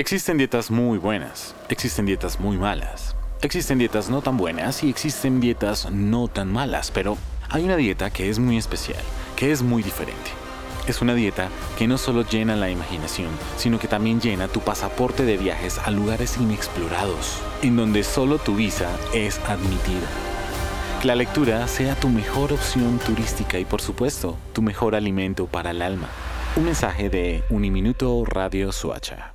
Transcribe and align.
Existen 0.00 0.38
dietas 0.38 0.70
muy 0.70 0.96
buenas, 0.96 1.54
existen 1.68 2.06
dietas 2.06 2.40
muy 2.40 2.56
malas, 2.56 3.14
existen 3.42 3.76
dietas 3.76 4.08
no 4.08 4.22
tan 4.22 4.38
buenas 4.38 4.82
y 4.82 4.88
existen 4.88 5.40
dietas 5.40 5.90
no 5.90 6.26
tan 6.26 6.50
malas, 6.50 6.90
pero 6.90 7.18
hay 7.50 7.64
una 7.64 7.76
dieta 7.76 8.08
que 8.08 8.30
es 8.30 8.38
muy 8.38 8.56
especial, 8.56 9.02
que 9.36 9.52
es 9.52 9.60
muy 9.60 9.82
diferente. 9.82 10.30
Es 10.86 11.02
una 11.02 11.12
dieta 11.12 11.50
que 11.76 11.86
no 11.86 11.98
solo 11.98 12.22
llena 12.22 12.56
la 12.56 12.70
imaginación, 12.70 13.28
sino 13.58 13.78
que 13.78 13.88
también 13.88 14.22
llena 14.22 14.48
tu 14.48 14.60
pasaporte 14.60 15.26
de 15.26 15.36
viajes 15.36 15.76
a 15.76 15.90
lugares 15.90 16.38
inexplorados, 16.38 17.38
en 17.60 17.76
donde 17.76 18.02
solo 18.02 18.38
tu 18.38 18.56
visa 18.56 18.88
es 19.12 19.38
admitida. 19.40 20.08
Que 21.02 21.08
la 21.08 21.14
lectura 21.14 21.68
sea 21.68 21.94
tu 21.94 22.08
mejor 22.08 22.54
opción 22.54 22.98
turística 23.00 23.58
y 23.58 23.66
por 23.66 23.82
supuesto, 23.82 24.38
tu 24.54 24.62
mejor 24.62 24.94
alimento 24.94 25.44
para 25.44 25.72
el 25.72 25.82
alma. 25.82 26.08
Un 26.56 26.64
mensaje 26.64 27.10
de 27.10 27.44
Uniminuto 27.50 28.24
Radio 28.24 28.72
Suacha. 28.72 29.34